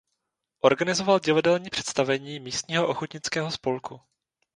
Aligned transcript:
Organizoval 0.61 1.19
divadelní 1.19 1.69
představení 1.69 2.39
místního 2.39 2.87
ochotnického 2.87 3.51
spolku. 3.51 4.01